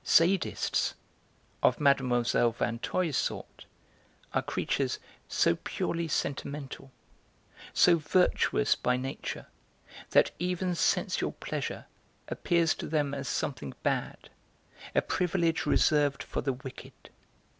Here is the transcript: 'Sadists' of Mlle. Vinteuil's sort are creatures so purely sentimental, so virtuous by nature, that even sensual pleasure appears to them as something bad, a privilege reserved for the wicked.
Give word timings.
'Sadists' 0.03 0.95
of 1.61 1.79
Mlle. 1.79 2.23
Vinteuil's 2.53 3.15
sort 3.15 3.65
are 4.33 4.41
creatures 4.41 4.97
so 5.27 5.55
purely 5.57 6.07
sentimental, 6.07 6.89
so 7.71 7.97
virtuous 7.99 8.73
by 8.73 8.97
nature, 8.97 9.45
that 10.09 10.31
even 10.39 10.73
sensual 10.73 11.33
pleasure 11.33 11.85
appears 12.27 12.73
to 12.73 12.87
them 12.87 13.13
as 13.13 13.27
something 13.27 13.75
bad, 13.83 14.31
a 14.95 15.03
privilege 15.03 15.67
reserved 15.67 16.23
for 16.23 16.41
the 16.41 16.53
wicked. 16.53 17.11